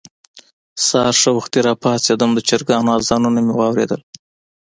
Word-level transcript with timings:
سهار 0.87 1.15
ښه 1.21 1.29
وختي 1.37 1.59
راپاڅېدم، 1.67 2.29
د 2.33 2.39
چرګانو 2.49 2.89
اذانونه 2.99 3.39
مې 3.45 3.53
واورېدل. 3.55 4.01